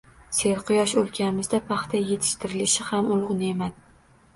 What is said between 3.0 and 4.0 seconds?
ulug‘ ne'matdir